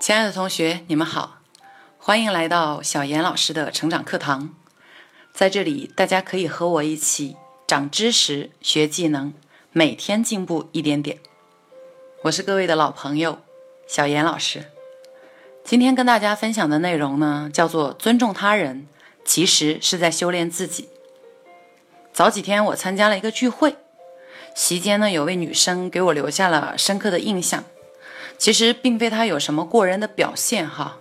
[0.00, 1.40] 亲爱的同学，你们好，
[1.98, 4.54] 欢迎来到小严老师的成长课堂。
[5.34, 9.34] 在这里，大家可以和我一起长知识、学技能，
[9.72, 11.18] 每天进步一点点。
[12.22, 13.40] 我是各位的老朋友
[13.86, 14.64] 小严老师。
[15.64, 18.86] 今天跟大家分享的内容呢，叫做尊重他人，
[19.26, 20.88] 其实是在修炼自己。
[22.10, 23.76] 早几天我参加了一个聚会，
[24.56, 27.62] 席间呢，有位女生给我留下了深刻的印象。
[28.40, 30.96] 其实并非他有什么过人的表现哈，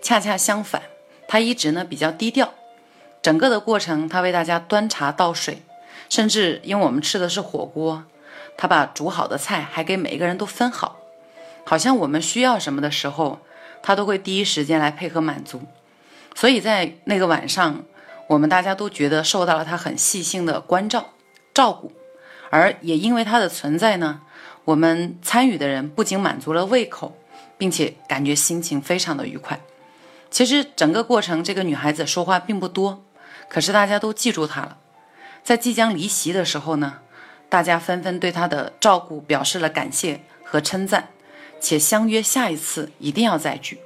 [0.00, 0.80] 恰恰相反，
[1.26, 2.54] 他一直呢比较低调。
[3.20, 5.62] 整个的过程，他为大家端茶倒水，
[6.08, 8.04] 甚至因为我们吃的是火锅，
[8.56, 10.98] 他把煮好的菜还给每一个人都分好，
[11.64, 13.40] 好像我们需要什么的时候，
[13.82, 15.62] 他都会第一时间来配合满足。
[16.36, 17.82] 所以在那个晚上，
[18.28, 21.10] 我们大家都觉得受到了他很细心的关照、
[21.52, 21.90] 照顾，
[22.50, 24.20] 而也因为他的存在呢。
[24.64, 27.16] 我们参与的人不仅满足了胃口，
[27.58, 29.60] 并且感觉心情非常的愉快。
[30.30, 33.04] 其实整个过程，这个女孩子说话并不多，
[33.48, 34.78] 可是大家都记住她了。
[35.42, 37.00] 在即将离席的时候呢，
[37.48, 41.10] 大家纷纷对她的照顾表示了感谢和称赞，
[41.60, 43.78] 且相约下一次一定要再聚。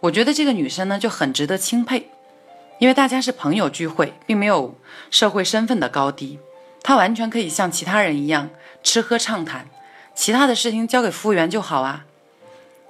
[0.00, 2.10] 我觉得这个女生呢就很值得钦佩，
[2.78, 4.78] 因为大家是朋友聚会，并没有
[5.10, 6.38] 社会身份的高低。
[6.82, 8.50] 他完全可以像其他人一样
[8.82, 9.68] 吃喝畅谈，
[10.14, 12.04] 其他的事情交给服务员就好啊。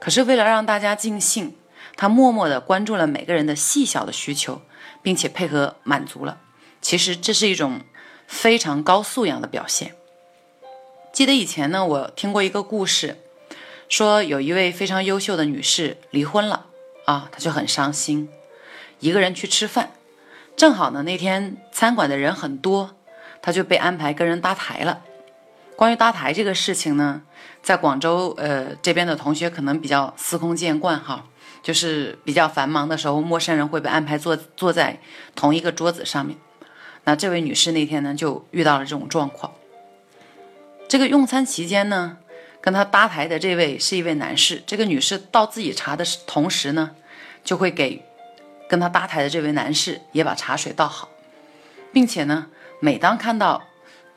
[0.00, 1.54] 可是为了让大家尽兴，
[1.96, 4.62] 他默默地关注了每个人的细小的需求，
[5.02, 6.38] 并且配合满足了。
[6.80, 7.82] 其实这是一种
[8.26, 9.94] 非常高素养的表现。
[11.12, 13.18] 记得以前呢，我听过一个故事，
[13.88, 16.66] 说有一位非常优秀的女士离婚了
[17.04, 18.30] 啊，她就很伤心，
[18.98, 19.92] 一个人去吃饭，
[20.56, 22.96] 正好呢那天餐馆的人很多。
[23.42, 25.02] 他就被安排跟人搭台了。
[25.74, 27.22] 关于搭台这个事情呢，
[27.60, 31.26] 在广州呃这边的同学可能比较司空见惯哈，
[31.62, 35.00] 就是比较繁忙的时候，陌生人会被安排坐坐在
[35.34, 36.38] 同一个桌子上面。
[37.04, 39.52] 那这位女士那天呢就遇到了这种状况。
[40.86, 42.18] 这个用餐期间呢，
[42.60, 44.62] 跟她搭台的这位是一位男士。
[44.64, 46.92] 这个女士倒自己茶的同时呢，
[47.42, 48.04] 就会给
[48.68, 51.08] 跟她搭台的这位男士也把茶水倒好，
[51.92, 52.46] 并且呢。
[52.84, 53.68] 每当看到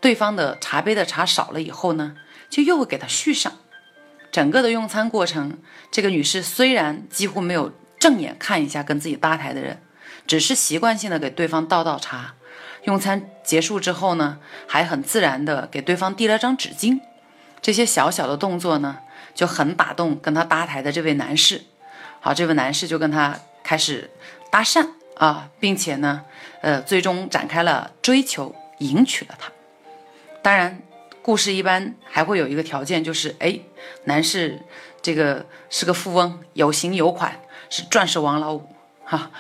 [0.02, 2.16] 对方的茶杯的茶少了以后呢，
[2.50, 3.54] 就又会给他续上。
[4.32, 5.60] 整个的用餐过程，
[5.92, 9.84] 这个女士虽然几乎没有正眼看一下跟自己搭台的人，
[10.26, 12.34] 只是习惯性的给对方倒倒茶。
[12.86, 17.00] 用餐结束之后呢，还很自然的给对方递了张纸巾。
[17.62, 18.98] 这些小小的动作呢，
[19.36, 21.62] 就很打动跟他搭台的这位男士。
[22.20, 24.10] 好，这位男士就跟他开始
[24.50, 24.90] 搭讪。
[25.16, 26.24] 啊，并且呢，
[26.62, 29.52] 呃，最终展开了追求，迎娶了她。
[30.42, 30.82] 当然，
[31.22, 33.60] 故事一般还会有一个条件，就是哎，
[34.04, 34.62] 男士
[35.02, 37.40] 这个是个富翁，有型有款，
[37.70, 38.68] 是钻石王老五
[39.04, 39.32] 哈。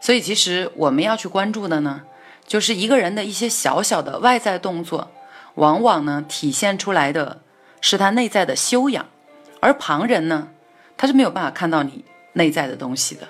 [0.00, 2.02] 所以，其实我们要去关注的呢，
[2.46, 5.10] 就是一个人的一些小小的外在动作，
[5.54, 7.40] 往往呢体现出来的
[7.80, 9.06] 是他内在的修养，
[9.60, 10.48] 而旁人呢，
[10.96, 12.04] 他是没有办法看到你
[12.34, 13.26] 内在的东西的。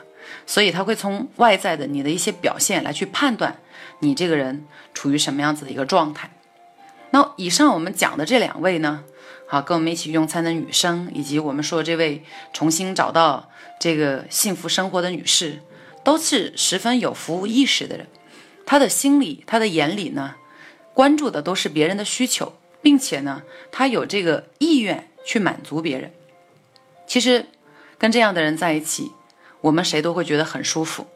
[0.47, 3.59] 所以他会从外在的你的一些表现来去判断
[4.01, 6.31] 你这个人处于什么样子的一个状态。
[7.11, 9.05] 那以上我们讲的这两位呢，
[9.47, 15.61] 好，跟我们一起用餐的女生，以及我们说这位重新找到这个幸福生活的女士，
[16.03, 18.07] 都是十分有服务意识的人。
[18.65, 20.37] 她的心里，她的眼里呢，
[20.95, 26.13] 关注的都是别人的需求，并且呢，她有这个意愿去满足别人。
[27.07, 27.47] 其实，
[27.99, 29.13] 跟这样的人在一起。
[29.63, 31.07] 我们谁都会觉得很舒服，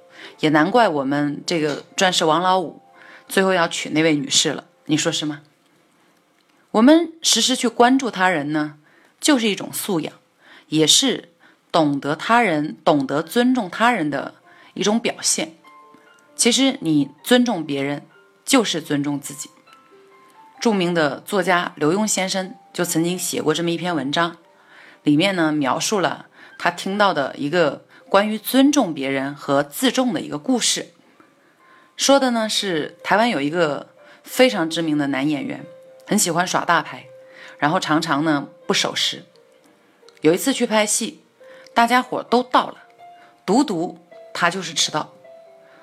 [0.40, 2.80] 也难怪我们这个钻石王老五
[3.28, 5.42] 最后要娶那位女士了，你说是吗？
[6.70, 8.78] 我们时时去关注他人呢，
[9.20, 10.12] 就是一种素养，
[10.68, 11.30] 也是
[11.72, 14.34] 懂得他人、懂得尊重他人的
[14.74, 15.56] 一种表现。
[16.36, 18.06] 其实你尊重别人，
[18.44, 19.50] 就是尊重自己。
[20.60, 24.36] 著名的作家刘墉先生就曾经写过这么一篇文章，
[25.02, 26.26] 里面呢描述了
[26.58, 27.85] 他听到的一个。
[28.08, 30.88] 关于尊重别人和自重的一个故事，
[31.96, 33.88] 说的呢是台湾有一个
[34.22, 35.64] 非常知名的男演员，
[36.06, 37.06] 很喜欢耍大牌，
[37.58, 39.24] 然后常常呢不守时。
[40.20, 41.22] 有一次去拍戏，
[41.74, 42.76] 大家伙都到了，
[43.44, 43.98] 独独
[44.32, 45.12] 他就是迟到。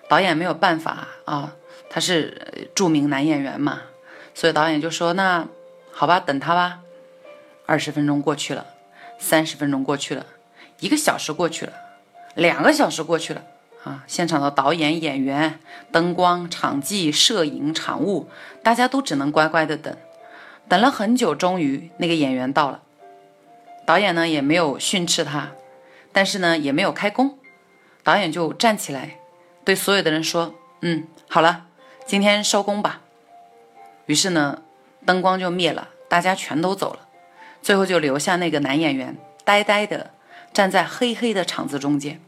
[0.09, 1.55] 导演没有办法啊，
[1.89, 3.81] 他是著名男演员嘛，
[4.33, 5.47] 所以导演就说：“那
[5.91, 6.79] 好吧，等他吧。”
[7.65, 8.65] 二十分钟过去了，
[9.17, 10.25] 三十分钟过去了，
[10.79, 11.73] 一个小时过去了。
[12.35, 13.43] 两个小时过去了
[13.83, 14.03] 啊！
[14.07, 15.59] 现场的导演、演员、
[15.91, 18.29] 灯光、场记、摄影、场务，
[18.63, 19.95] 大家都只能乖乖的等。
[20.67, 22.81] 等了很久，终于那个演员到了。
[23.85, 25.51] 导演呢也没有训斥他，
[26.11, 27.37] 但是呢也没有开工。
[28.03, 29.17] 导演就站起来，
[29.63, 31.65] 对所有的人说：“嗯，好了，
[32.05, 33.01] 今天收工吧。”
[34.07, 34.61] 于是呢，
[35.05, 37.07] 灯光就灭了，大家全都走了，
[37.61, 40.11] 最后就留下那个男演员呆呆的
[40.53, 42.21] 站在黑黑的场子中间。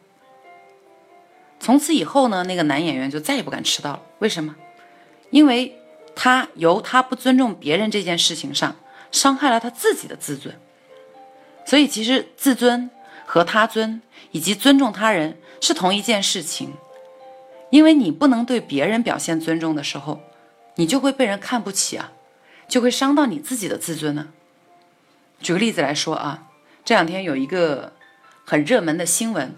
[1.59, 4.01] 从此以后呢，那个男演员就再也不敢迟到了。
[4.19, 4.55] 为什么？
[5.29, 5.79] 因为
[6.15, 8.75] 他由他不尊重别人这件事情上，
[9.11, 10.53] 伤害了他自己的自尊。
[11.65, 12.89] 所以，其实自尊
[13.25, 14.01] 和他尊
[14.31, 16.73] 以及尊重他人是同一件事情。
[17.71, 20.21] 因为你不能对别人表现尊重的时候，
[20.75, 22.11] 你就会被人看不起啊，
[22.67, 24.27] 就会伤到你自己的自尊呢。
[25.41, 26.47] 举个例子来说啊，
[26.85, 27.93] 这两天有一个
[28.47, 29.55] 很热门的新闻，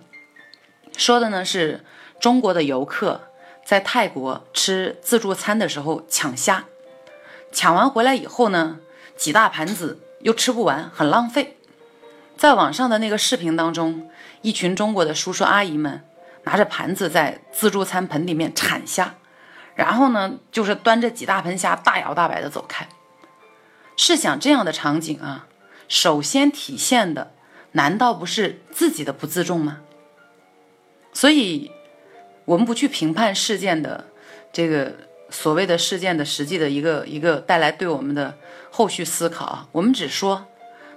[0.96, 1.84] 说的呢是
[2.22, 3.30] 中国的游客
[3.66, 6.64] 在泰国吃自助餐的时候抢虾，
[7.52, 8.80] 抢完回来以后呢，
[9.18, 11.58] 几大盘子又吃不完，很浪费。
[12.38, 14.10] 在网上的那个视频当中，
[14.42, 16.06] 一群中国的叔叔阿姨们
[16.44, 19.16] 拿着盘子在自助餐盆里面铲虾，
[19.76, 22.88] 然后呢，就是端着几大盆虾大摇大摆的走开。
[23.98, 25.48] 试想这样的场景啊，
[25.90, 27.34] 首先体现的
[27.74, 29.82] 难道不是自己的不自重吗？
[31.14, 31.72] 所以，
[32.46, 34.06] 我们不去评判事件的
[34.54, 34.96] 这个
[35.30, 38.38] 所谓的事件的实际的一个一个带来对我们的
[38.70, 40.48] 后续思考啊，我们只说。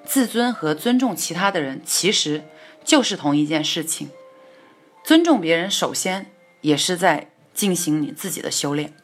[0.03, 2.43] 自尊和尊重其他的人其实
[2.83, 4.09] 就是同一件事情。
[5.05, 6.33] 尊重别人，首先
[6.63, 8.95] 也是在进行你自己的修炼。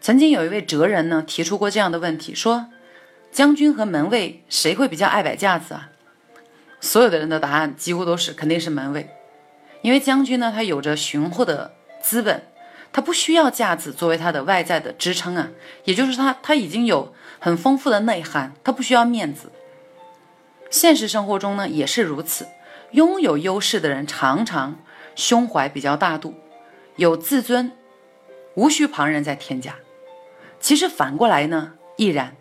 [0.00, 2.68] 曾经有一位哲人呢提出过这样的问题，说：
[3.32, 5.90] 将军和门卫谁会比较爱摆架子啊？
[6.80, 9.08] 所有的人的答案几乎都是肯定是门卫，
[9.82, 12.42] 因为将军呢他有着雄厚的资本，
[12.92, 15.48] 他不需要架子作为他的外在的支撑啊，
[15.84, 19.50] 也就是他他已经有很丰富的内涵，他不需要面子。
[20.70, 22.46] 现实生活中呢也是如此，
[22.92, 24.78] 拥有优势的人常常
[25.16, 26.34] 胸怀比较大度，
[26.96, 27.72] 有自尊，
[28.54, 29.74] 无需旁人再添加。
[30.60, 32.36] 其实反过来呢亦然，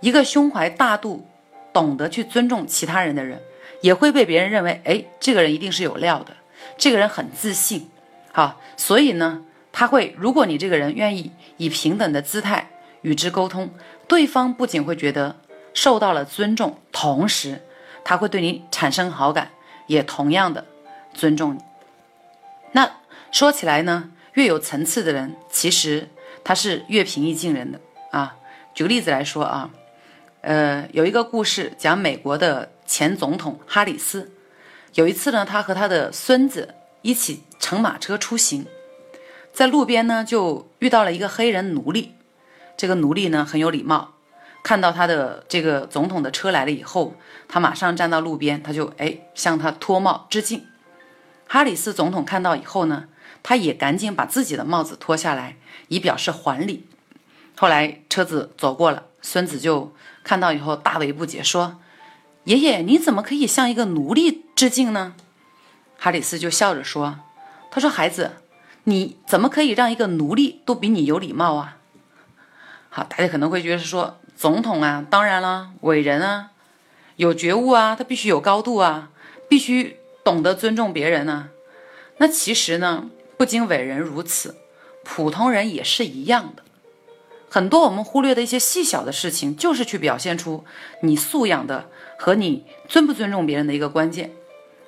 [0.00, 1.26] 一个胸怀大度、
[1.72, 3.42] 懂得去尊重其他人的人，
[3.80, 6.36] 也会被别人认为，哎，这个人一定是有料的，
[6.76, 7.90] 这个人很自信。
[8.32, 12.70] 好，所以呢，他会，如果你这个人愿意以平等的姿态
[13.02, 13.70] 与之沟通，
[14.06, 15.36] 对方不仅会觉得。
[15.72, 17.62] 受到了尊重，同时
[18.04, 19.52] 他会对你产生好感，
[19.86, 20.66] 也同样的
[21.14, 21.60] 尊重你。
[22.72, 22.90] 那
[23.30, 26.08] 说起来呢，越有层次的人，其实
[26.42, 27.78] 他是越平易近人的
[28.10, 28.34] 啊。
[28.74, 29.70] 举个例子来说啊，
[30.40, 34.32] 呃，有一个故事讲美国的前总统哈里斯，
[34.94, 38.66] 有一次呢，他和他的孙子一起乘马车出行，
[39.52, 42.16] 在路边呢就遇到了一个黑人奴隶，
[42.76, 44.14] 这个奴隶呢很有礼貌。
[44.64, 47.14] 看到他的这个总统的车来了以后，
[47.46, 50.66] 他马上站到路边，他就哎向他脱帽致敬。
[51.46, 53.04] 哈里斯总统看到以后呢，
[53.44, 56.88] 他也赶紧把自己的帽子脱下来，以表示还礼。
[57.56, 59.94] 后来车子走过了，孙子就
[60.24, 61.78] 看到以后大为不解，说
[62.44, 65.14] ：“爷爷，你怎么可以向一个奴隶致敬呢？”
[65.98, 67.18] 哈里斯就笑着说
[67.70, 68.36] ：“他说孩子，
[68.84, 71.76] 你怎么可以让一个奴隶都比你有礼貌啊？”
[72.88, 74.16] 好，大家可能会觉得说。
[74.36, 76.52] 总统啊，当然了，伟人啊，
[77.16, 79.10] 有觉悟啊，他必须有高度啊，
[79.50, 81.50] 必须懂得尊重别人呢。
[82.16, 84.56] 那其实呢，不仅伟人如此，
[85.04, 86.62] 普通人也是一样的。
[87.50, 90.64] 很多我们忽略的一些细小的事情，就是去表现出
[91.02, 94.30] 你素养的和你尊不尊重别人的一个关键。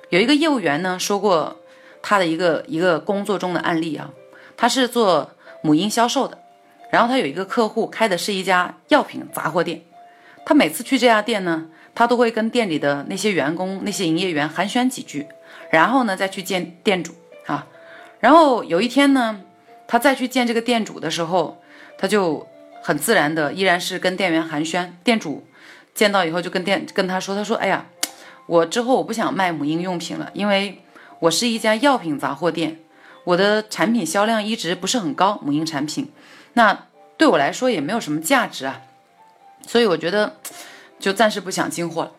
[0.09, 1.59] 有一个业务员呢说过
[2.01, 4.11] 他的一个一个工作中的案例啊，
[4.55, 6.39] 他是做母婴销售的。
[6.89, 9.81] 然后他有一个客户开的是一家药品杂货店，
[10.45, 11.65] 他每次去这家店呢，
[11.95, 15.27] 他都会跟店里的那些员工、那些营业员寒暄几句，
[15.71, 17.13] 然后呢再去见店主
[17.47, 17.67] 啊。
[18.19, 19.41] 然后有一天呢，
[19.87, 21.61] 他再去见这个店主的时候，
[21.97, 22.47] 他就
[22.85, 24.89] 很自然的依然是跟店员寒暄。
[25.05, 25.47] 店主
[25.95, 27.85] 见到以后就跟店跟他说：“他说，哎呀，
[28.45, 30.83] 我之后我不想卖母婴用品了，因为
[31.19, 32.81] 我是一家药品杂货店，
[33.23, 36.11] 我的产品销量一直不是很高，母婴产品。”
[36.55, 36.87] 那
[37.17, 38.81] 对我来说也没有什么价值啊，
[39.65, 40.35] 所以我觉得
[40.99, 42.11] 就暂时不想进货了。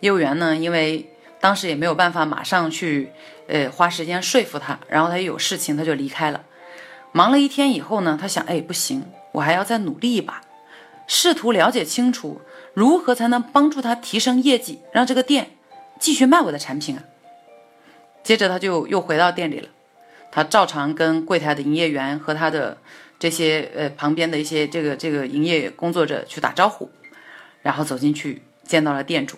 [0.00, 1.08] 业务员呢，因为
[1.40, 3.12] 当时也没有办法马上去，
[3.46, 6.42] 呃，花时间说服他，然后他又有事情，他就离开了。
[7.12, 10.42] 忙了一天以后呢，他想，哎，不行，我还要再努力一把，
[11.06, 12.40] 试图了解清楚
[12.74, 15.50] 如何才能帮助他提升业绩，让这个店
[15.98, 17.04] 继续卖我的产品啊。
[18.22, 19.68] 接着他就又回到店里了，
[20.30, 22.78] 他照常跟柜台的营业员和他的。
[23.20, 26.90] 这些呃旁边的一些这个这个营业工作者去打招呼，
[27.60, 29.36] 然后走进去见到了店主。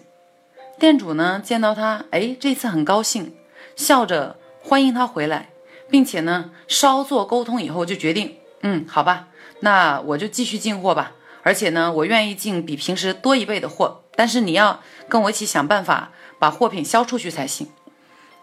[0.78, 3.34] 店主呢见到他，哎，这次很高兴，
[3.74, 5.48] 笑着欢迎他回来，
[5.92, 9.28] 并且呢稍作沟通以后就决定，嗯，好吧，
[9.60, 11.12] 那我就继续进货吧。
[11.42, 17.68] 而且呢，我愿意进比平时多一倍的货，但是你要跟我一起想办法把货品销出去才行。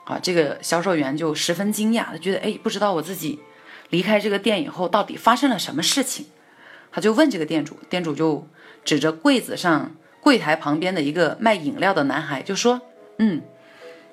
[0.04, 3.40] 啊，这个销售员就十分惊讶，他觉得哎，不知道我自己
[3.90, 6.28] 离开这个店以后到底发生了什么事情，
[6.92, 8.48] 他就问这个店主，店主就
[8.86, 12.82] 指着柜子上柜台旁边的一个卖饮料的男孩就说，
[13.18, 13.42] 嗯，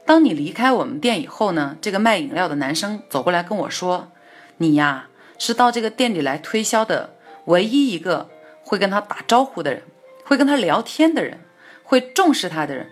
[0.06, 4.12] 当你离开我们店以后呢，这个卖饮料的男生走过来跟我说，
[4.56, 8.30] 你呀是到这个店里来推销的唯一一个。
[8.68, 9.84] 会跟他打招呼的人，
[10.24, 11.38] 会跟他聊天的人，
[11.84, 12.88] 会重视他的人，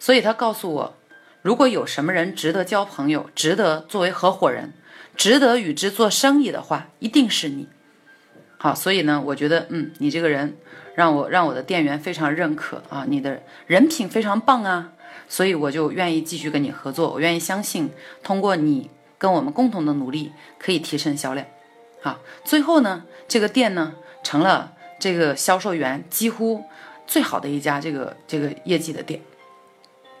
[0.00, 0.96] 所以他告诉我，
[1.40, 4.72] 如果有什么人值得交朋友，值得作为合伙人，
[5.16, 7.68] 值得与之做生意的话，一定是你。
[8.58, 10.56] 好，所以呢，我觉得，嗯，你这个人
[10.96, 14.93] 让我让我的店员非常认可啊，你的人品非常棒啊，
[15.34, 17.90] 所以我就愿意继续跟你合作，我愿意相信
[18.22, 18.88] 通过你
[19.18, 21.44] 跟我们共同的努力可以提升销量。
[22.00, 24.72] 好，最后呢，这个店呢成了。
[25.00, 26.64] 这个销售员几乎
[27.06, 29.20] 最好的一家这个这个业绩的店，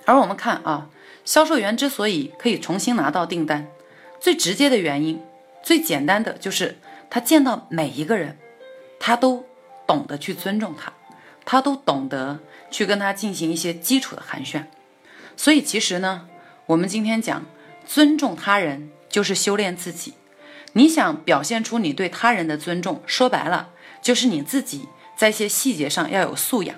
[0.04, 0.90] 而我们看啊，
[1.24, 3.68] 销售员之所以可以重新拿到订单，
[4.20, 5.22] 最直接的原因，
[5.62, 6.76] 最简单的就是
[7.08, 8.36] 他见到每一个人，
[9.00, 9.46] 他都
[9.86, 10.92] 懂得去尊重他，
[11.46, 12.40] 他都懂得
[12.70, 14.64] 去跟他进行一些基础的寒暄。
[15.36, 16.28] 所以其实呢，
[16.66, 17.44] 我们今天讲
[17.86, 20.14] 尊重他人就是修炼自己。
[20.74, 23.70] 你想表现出你对他人的尊重，说白了。
[24.02, 26.76] 就是你自己在一些细节上要有素养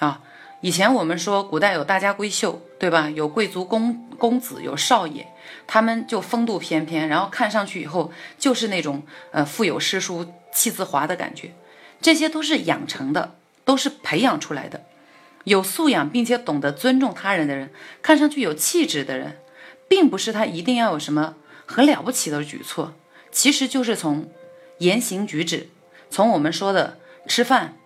[0.00, 0.22] 啊！
[0.60, 3.08] 以前我们说古代有大家闺秀，对吧？
[3.10, 5.26] 有贵族公公子，有少爷，
[5.68, 11.52] 他们就风度翩翩，然后看上去以后就是那种呃腹有诗书气自华的感觉。
[12.00, 14.82] 这些都是养成的，都是培养出来的。
[15.44, 17.70] 有素养并且懂得尊重他人的人，
[18.02, 19.38] 看上去有气质的人，
[19.88, 21.36] 并不是他一定要有什么
[21.66, 22.94] 很了不起的举措，
[23.30, 24.30] 其实就是从
[24.78, 25.68] 言行举止。
[26.10, 27.76] 从我们说的吃饭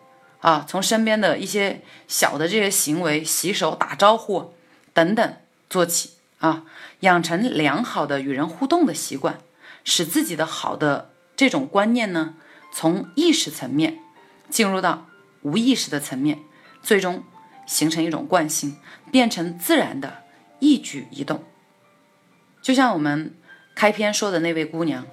[0.40, 4.52] 啊，从身边的一些小的这些行为，洗手、打招呼
[4.92, 5.36] 等等
[5.70, 6.64] 做起啊，
[7.00, 9.38] 养成良好的与人互动的习惯，
[9.82, 12.34] 使自己的好的这种观念呢，
[12.72, 13.98] 从意识层面
[14.50, 15.06] 进入到
[15.42, 16.38] 无意识的层面，
[16.82, 17.24] 最终
[17.68, 18.76] 形成一种惯性，
[19.12, 20.24] 变成自然的
[20.58, 21.44] 一举一动。
[22.60, 23.36] 就像我们
[23.76, 25.06] 开篇说的那位姑娘，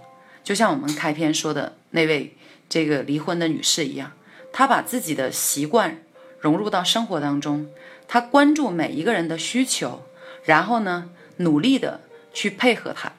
[0.43, 2.35] 就像我们开篇说的那位。
[2.67, 4.13] 这个离婚的女士一样，
[4.51, 6.01] 她把自己的习惯
[6.39, 7.69] 融入到生活当中，
[8.07, 10.01] 她关注每一个人的需求，
[10.43, 12.01] 然后呢，努力的
[12.33, 13.13] 去配合他，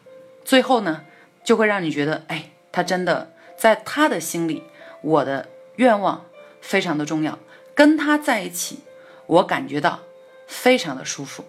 [0.44, 1.04] 最后呢，
[1.44, 4.64] 就会让你觉得，哎，她真的在她的心里，
[5.00, 6.26] 我的愿望
[6.60, 7.38] 非常的重要，
[7.72, 8.80] 跟他在一起，
[9.26, 10.00] 我感觉到
[10.46, 11.44] 非常的舒服。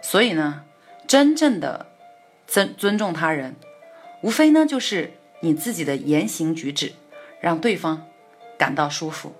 [0.00, 0.64] 所以呢，
[1.06, 1.86] 真正的
[2.46, 3.56] 尊尊重他人，
[4.22, 6.92] 无非呢就是你自己的言行举止。
[7.40, 8.04] 让对方
[8.58, 9.32] 感到舒服，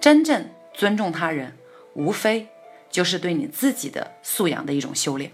[0.00, 1.54] 真正尊重他人，
[1.92, 2.46] 无非
[2.90, 5.30] 就是对你自己的素养的一种修炼。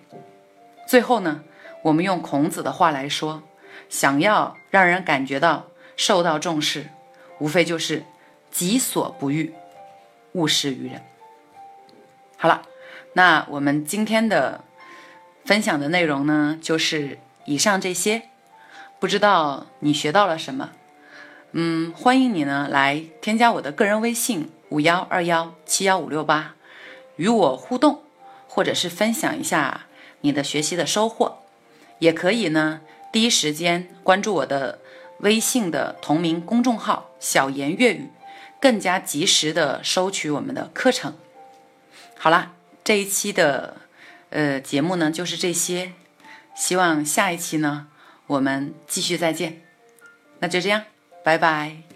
[0.84, 1.44] 最后呢，
[1.82, 3.44] 我们用孔子的话来说，
[3.88, 6.88] 想要让人感觉到受到重视，
[7.38, 8.02] 无非就是
[8.50, 9.54] 己所不欲，
[10.32, 11.00] 勿施于人。
[12.40, 12.62] 好了，
[13.14, 14.62] 那我们今天的
[15.44, 18.28] 分享的内容呢，就是以上这些，
[19.00, 20.70] 不知道你学到了什么？
[21.50, 26.54] 嗯，欢迎你呢来添加我的个人微信五幺二幺七幺五六八，
[27.16, 28.04] 与我互动，
[28.46, 29.86] 或者是分享一下
[30.20, 31.38] 你的学习的收获，
[31.98, 34.78] 也可以呢第一时间关注我的
[35.18, 38.12] 微信的同名公众号“小言粤语”，
[38.62, 41.14] 更加及时的收取我们的课程。
[42.18, 42.52] 好啦，
[42.84, 43.76] 这一期的
[44.30, 45.92] 呃节目呢就是这些，
[46.56, 47.88] 希望下一期呢
[48.26, 49.62] 我们继续再见，
[50.40, 50.84] 那就这样。
[51.24, 51.87] 拜拜。